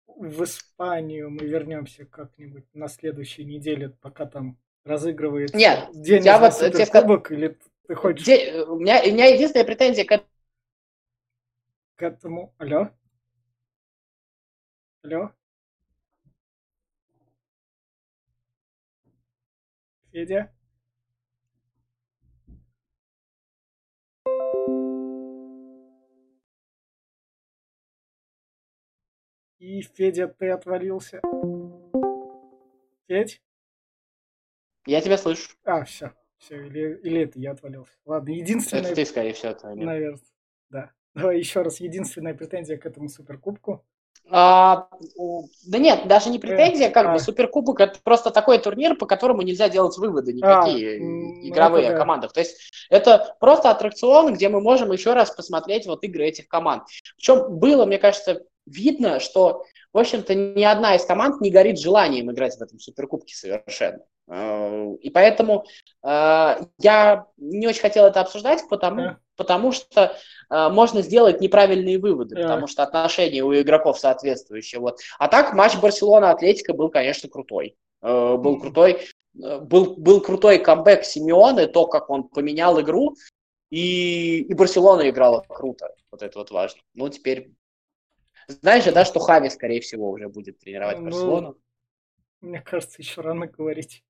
[0.07, 6.55] В Испанию мы вернемся как-нибудь на следующей неделе, пока там разыгрывается Нет, день я вот
[6.55, 7.37] суперкубок, тебе...
[7.37, 8.24] или ты хочешь...
[8.24, 8.62] Де...
[8.62, 10.24] У, меня, у меня единственная претензия к...
[11.96, 12.55] к этому...
[12.57, 12.90] Алло?
[15.02, 15.30] Алло?
[20.12, 20.52] Федя?
[29.58, 31.22] И, Федя, ты отвалился.
[33.06, 33.42] Федь?
[34.86, 35.56] Я тебя слышу.
[35.64, 36.12] А, все.
[36.36, 37.92] Все, или, или это я отвалился.
[38.04, 38.84] Ладно, единственное...
[38.84, 39.84] Это ты, скорее всего, отвалил.
[39.84, 40.20] Наверное,
[40.68, 40.92] да.
[41.14, 41.80] Давай еще раз.
[41.80, 43.86] Единственная претензия к этому суперкубку.
[44.32, 44.88] А,
[45.66, 47.12] да нет, даже не претензия, как а.
[47.12, 51.96] бы суперкубок это просто такой турнир, по которому нельзя делать выводы никакие а, игровые ну,
[51.96, 52.32] о командах.
[52.32, 52.56] То есть
[52.90, 56.84] это просто аттракцион, где мы можем еще раз посмотреть вот игры этих команд.
[57.16, 62.30] Причем было, мне кажется, видно, что, в общем-то, ни одна из команд не горит желанием
[62.30, 64.00] играть в этом суперкубке совершенно.
[64.28, 65.64] Э, и поэтому
[66.04, 69.16] э, я не очень хотел это обсуждать, потому.
[69.40, 70.18] Потому что
[70.50, 72.42] э, можно сделать неправильные выводы, yeah.
[72.42, 74.83] потому что отношения у игроков соответствующие.
[74.83, 75.00] Вот.
[75.18, 77.74] А так матч Барселона-Атлетика был, конечно, крутой.
[78.03, 79.00] Э, был крутой.
[79.42, 83.16] Э, был, был крутой камбэк Симеоны, то, как он поменял игру,
[83.70, 85.94] и, и Барселона играла круто.
[86.11, 86.83] Вот это вот важно.
[86.92, 87.55] Ну, теперь...
[88.46, 91.57] Знаешь же, да, что Хави, скорее всего, уже будет тренировать ну, Барселону?
[92.42, 94.05] Мне кажется, еще рано говорить.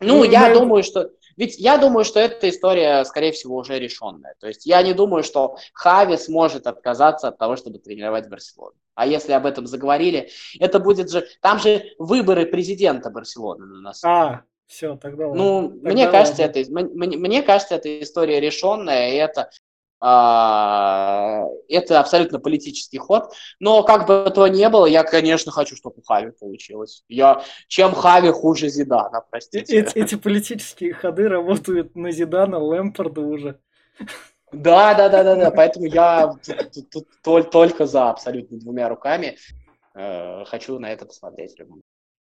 [0.00, 0.54] Ну, ну я мы...
[0.54, 1.10] думаю, что...
[1.36, 4.34] Ведь я думаю, что эта история, скорее всего, уже решенная.
[4.38, 8.76] То есть я не думаю, что Хави сможет отказаться от того, чтобы тренировать Барселону.
[8.94, 10.30] А если об этом заговорили,
[10.60, 11.26] это будет же...
[11.40, 14.04] Там же выборы президента Барселоны на нас.
[14.04, 19.16] А, все, тогда Ну, тогда мне кажется, это, мне, мне кажется, эта история решенная, и
[19.16, 19.50] это
[20.00, 23.32] это абсолютно политический ход.
[23.58, 27.04] Но как бы то ни было, я, конечно, хочу, чтобы у Хави получилось.
[27.08, 29.78] Я, чем Хави хуже Зидана, простите.
[29.78, 33.60] Эти, эти политические ходы работают на Зидана, Лэмпорда уже.
[34.52, 35.50] Да, да, да, да, да.
[35.50, 39.38] Поэтому я тут, тут, тут только за абсолютно двумя руками.
[39.94, 41.56] Э, хочу на это посмотреть.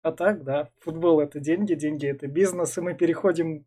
[0.02, 3.66] А так, да, футбол это деньги, деньги это бизнес, и мы переходим,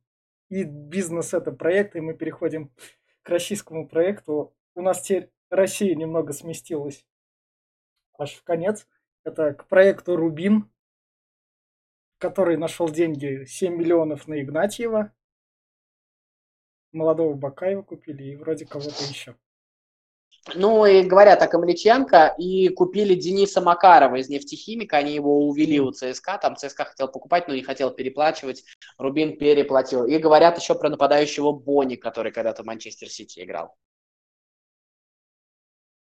[0.50, 2.72] и бизнес это проект, и мы переходим
[3.24, 4.56] к российскому проекту.
[4.76, 7.06] У нас теперь Россия немного сместилась
[8.18, 8.88] аж в конец.
[9.24, 10.70] Это к проекту «Рубин»,
[12.18, 15.14] который нашел деньги 7 миллионов на Игнатьева.
[16.92, 19.36] Молодого Бакаева купили и вроде кого-то еще.
[20.56, 25.92] Ну и говорят о Камличенко, и купили Дениса Макарова из нефтехимика, они его увели у
[25.92, 28.66] ЦСКА, там ЦСКА хотел покупать, но не хотел переплачивать,
[28.98, 30.06] Рубин переплатил.
[30.06, 33.76] И говорят еще про нападающего Бони, который когда-то в Манчестер Сити играл.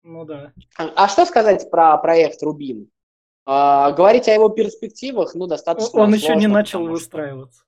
[0.05, 0.53] Ну да.
[0.77, 2.91] А, что сказать про проект Рубин?
[3.45, 7.65] А, говорить о его перспективах, ну, достаточно Он сложно, еще не начал выстраиваться.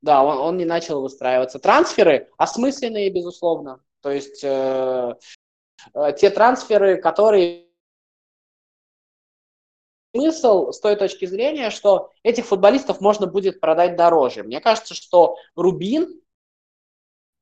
[0.00, 1.58] Да, он, он не начал выстраиваться.
[1.58, 3.82] Трансферы осмысленные, безусловно.
[4.00, 5.14] То есть Э,
[6.18, 7.66] те трансферы, которые
[10.14, 14.42] смысл с той точки зрения, что этих футболистов можно будет продать дороже.
[14.42, 16.20] Мне кажется, что Рубин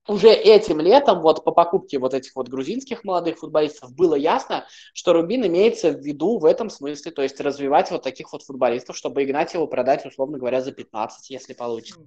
[0.06, 5.12] уже этим летом, вот по покупке вот этих вот грузинских молодых футболистов, было ясно, что
[5.12, 9.22] Рубин имеется в виду в этом смысле, то есть развивать вот таких вот футболистов, чтобы
[9.22, 12.00] Игнатьеву продать, условно говоря, за 15, если получится.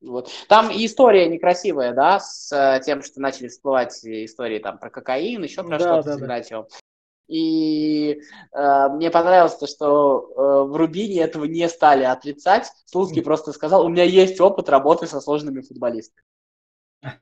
[0.00, 0.30] Вот.
[0.48, 5.64] Там история некрасивая, да, с э, тем, что начали всплывать истории там про кокаин, еще
[5.64, 6.66] про да, что-то да, Игнатьевым.
[6.70, 6.76] Да.
[7.26, 8.22] И
[8.52, 12.72] э, мне понравилось то, что э, в Рубине этого не стали отрицать.
[12.86, 16.24] Слуцкий просто сказал, у меня есть опыт работы со сложными футболистами.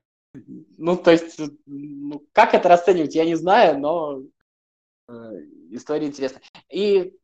[0.78, 4.20] Ну, то есть, ну, как это расценивать, я не знаю, но
[5.70, 6.42] история интересная.
[6.68, 7.16] И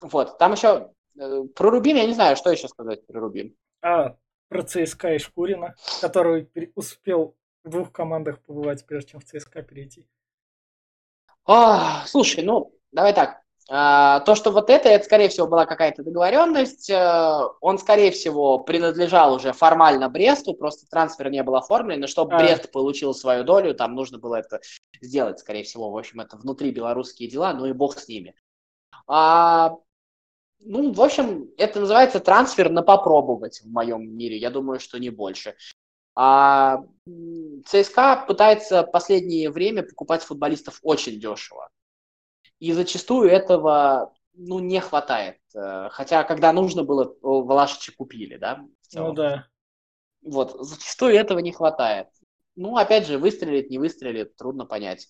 [0.00, 3.54] вот, там еще про Рубин, я не знаю, что еще сказать про Рубин.
[3.82, 4.16] А,
[4.48, 10.06] про ЦСКА и Шкурина, который успел в двух командах побывать, прежде чем в ЦСКА перейти.
[11.46, 13.44] А, слушай, ну, давай так.
[13.70, 16.90] А, то, что вот это, это, скорее всего, была какая-то договоренность.
[16.90, 22.34] А, он, скорее всего, принадлежал уже формально Бресту, просто трансфер не был оформлен, но чтобы
[22.34, 22.38] а.
[22.38, 24.60] Брест получил свою долю, там нужно было это
[25.00, 25.90] сделать, скорее всего.
[25.90, 28.34] В общем, это внутри белорусские дела, ну и бог с ними.
[29.06, 29.76] А,
[30.64, 34.36] ну, в общем, это называется трансфер на попробовать в моем мире.
[34.36, 35.56] Я думаю, что не больше.
[36.16, 36.84] А
[37.66, 41.68] ЦСКА пытается в последнее время покупать футболистов очень дешево.
[42.60, 45.38] И зачастую этого ну, не хватает.
[45.54, 48.64] Э, хотя, когда нужно было, Влашича купили, да?
[48.92, 49.46] Ну да.
[50.22, 52.08] Вот, зачастую этого не хватает.
[52.56, 55.08] Ну, опять же, выстрелит, не выстрелит, трудно понять.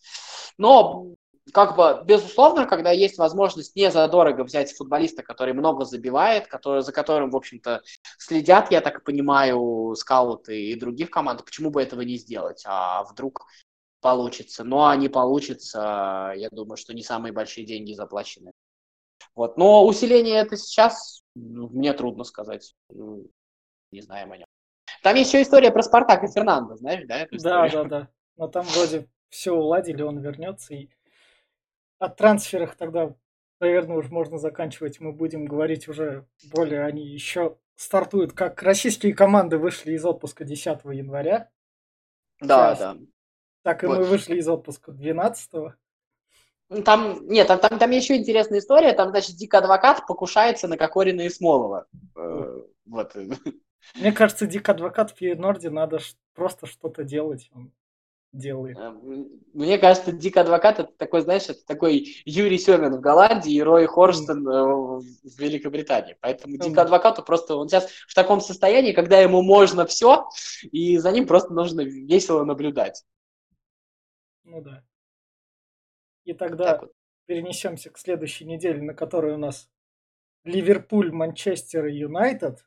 [0.56, 1.14] Но
[1.52, 6.92] как бы, безусловно, когда есть возможность не задорого взять футболиста, который много забивает, который, за
[6.92, 7.82] которым, в общем-то,
[8.18, 12.62] следят, я так понимаю, скауты и других команд, почему бы этого не сделать?
[12.66, 13.46] А вдруг
[14.00, 14.64] получится?
[14.64, 18.52] Ну, а не получится, я думаю, что не самые большие деньги заплачены.
[19.34, 19.56] Вот.
[19.56, 22.74] Но усиление это сейчас, ну, мне трудно сказать.
[22.88, 23.26] Ну,
[23.90, 24.46] не знаем о нем.
[25.02, 27.26] Там еще история про Спартак и Фернандо, знаешь, да?
[27.30, 28.08] Да, да, да.
[28.36, 30.88] Но там вроде все уладили, он вернется и
[31.98, 33.14] о трансферах тогда,
[33.60, 35.00] наверное, уже можно заканчивать.
[35.00, 40.84] Мы будем говорить уже более, они еще стартуют, как российские команды вышли из отпуска 10
[40.92, 41.50] января.
[42.40, 42.78] Да, Сейчас.
[42.78, 42.96] да.
[43.62, 43.98] Так и вот.
[43.98, 45.72] мы вышли из отпуска 12 -го.
[46.70, 48.92] Ну, там, нет, там, там, там еще интересная история.
[48.92, 51.86] Там, значит, Дик Адвокат покушается на Кокорина и Смолова.
[52.16, 53.14] Э, вот.
[53.94, 55.98] Мне кажется, Дик Адвокат в Норде надо
[56.34, 57.50] просто что-то делать.
[57.54, 57.72] Он
[58.34, 58.76] делает.
[58.76, 58.92] Э,
[59.54, 63.86] мне кажется, Дик Адвокат это такой, знаешь, это такой Юрий Семин в Голландии и Рой
[63.86, 65.00] Хорстон mm.
[65.00, 66.16] в Великобритании.
[66.20, 66.58] Поэтому mm.
[66.58, 70.28] Дик Адвокату просто он сейчас в таком состоянии, когда ему можно все,
[70.62, 73.04] и за ним просто нужно весело наблюдать.
[74.42, 74.82] Ну да.
[76.24, 76.92] И тогда вот.
[77.26, 79.70] перенесемся к следующей неделе, на которой у нас
[80.44, 82.66] Ливерпуль, Манчестер и Юнайтед.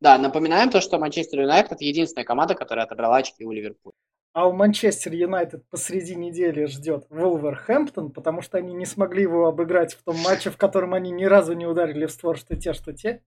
[0.00, 3.94] Да, напоминаем то, что Манчестер Юнайтед единственная команда, которая отобрала очки у Ливерпуля.
[4.32, 9.94] А у Манчестер Юнайтед посреди недели ждет Вулверхэмптон, потому что они не смогли его обыграть
[9.94, 12.92] в том матче, в котором они ни разу не ударили в створ, что те, что
[12.92, 13.24] те.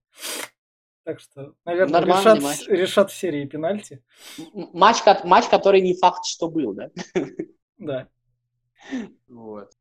[1.04, 2.66] Так что, наверное, решат, матч.
[2.66, 4.02] решат в серии пенальти.
[4.54, 6.90] Матч, матч, который не факт, что был, да?
[7.76, 8.08] Да.
[9.28, 9.72] Вот.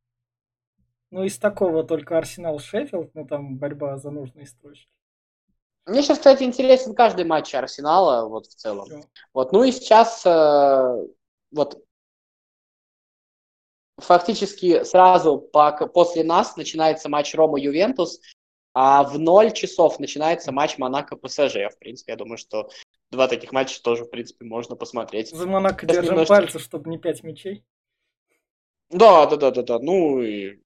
[1.11, 4.89] Ну, из такого только Арсенал Шеффилд, ну там борьба за нужные строчки.
[5.85, 8.85] Мне сейчас, кстати, интересен каждый матч Арсенала, вот в целом.
[8.85, 9.01] Все.
[9.33, 11.07] Вот, ну и сейчас э,
[11.51, 11.83] вот
[13.97, 18.21] фактически сразу по, после нас начинается матч Рома-Ювентус,
[18.73, 21.69] а в 0 часов начинается матч Монако-ПСЖ.
[21.69, 22.69] В принципе, я думаю, что
[23.11, 25.29] два таких матча тоже, в принципе, можно посмотреть.
[25.29, 26.35] За Монако держим немножко...
[26.35, 27.63] пальцы, чтобы не пять мячей.
[28.89, 29.79] Да, да, да, да, да.
[29.79, 30.62] Ну и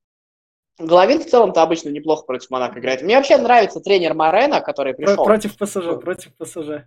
[0.79, 3.01] Головин в целом-то обычно неплохо против Монако играет.
[3.01, 5.23] Мне вообще нравится тренер Марена, который пришел.
[5.23, 6.85] Против ПСЖ, против ПСЖ.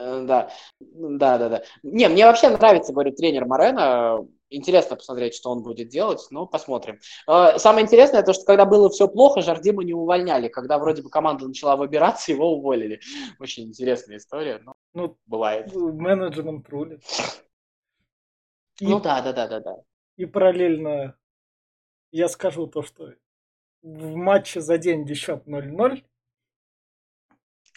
[0.00, 0.50] Э, да,
[0.80, 1.62] да, да, да.
[1.82, 4.26] Не, мне вообще нравится, говорю, тренер Марена.
[4.48, 6.98] Интересно посмотреть, что он будет делать, ну, посмотрим.
[7.28, 10.48] Э, самое интересное, то, что когда было все плохо, Жардима не увольняли.
[10.48, 13.00] Когда вроде бы команда начала выбираться, его уволили.
[13.38, 15.74] Очень интересная история, но ну, бывает.
[15.74, 17.02] Менеджмент рулит.
[18.80, 19.76] Ну да, да, да, да, да.
[20.16, 21.14] И параллельно
[22.12, 23.14] я скажу то, что
[23.82, 26.04] в матче за день счет 0-0.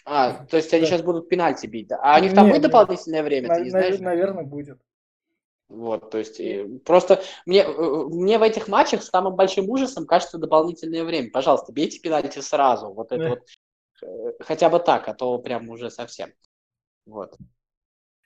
[0.06, 0.88] А, то есть они да.
[0.88, 1.98] сейчас будут пенальти бить, да?
[2.02, 3.98] А у них там будет дополнительное время, на, ты не знаешь?
[4.00, 4.78] Наверное, будет.
[5.68, 6.38] Вот, то есть
[6.84, 11.30] просто мне, э, мне в этих матчах самым большим ужасом кажется дополнительное время.
[11.30, 12.92] Пожалуйста, бейте пенальти сразу.
[12.92, 13.28] Вот это да.
[13.30, 13.48] вот
[14.02, 16.34] э, хотя бы так, а то прям уже совсем.
[17.06, 17.36] Вот.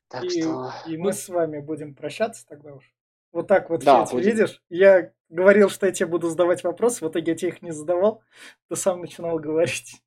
[0.09, 0.73] Так и, что...
[0.87, 2.93] и мы с вами будем прощаться тогда уж.
[3.31, 4.61] Вот так вот, да, видишь?
[4.69, 8.23] Я говорил, что я тебе буду задавать вопросы, в итоге я тебе их не задавал,
[8.69, 10.03] ты сам начинал говорить.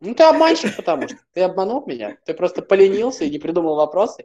[0.00, 2.18] Ну, ты обманщик, потому что ты обманул меня.
[2.24, 4.24] Ты просто поленился и не придумал вопросы.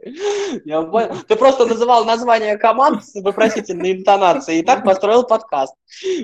[0.65, 1.15] Я понял.
[1.27, 5.73] Ты просто называл название команд с вопросительной интонацией и так построил подкаст.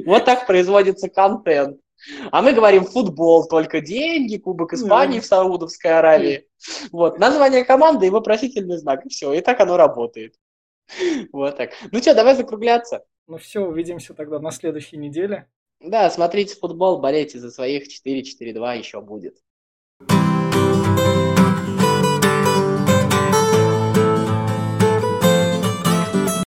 [0.06, 1.80] Вот так производится контент.
[2.32, 6.48] А мы говорим футбол, только деньги, Кубок Испании в Саудовской Аравии.
[6.92, 10.36] Вот, название команды и вопросительный знак, и все, и так оно работает.
[11.32, 11.72] Вот так.
[11.92, 13.04] Ну что, давай закругляться.
[13.30, 15.48] Ну все, увидимся тогда на следующей неделе.
[15.80, 19.38] Да, смотрите футбол, болейте за своих 4-4-2 еще будет.
[20.02, 20.79] thank you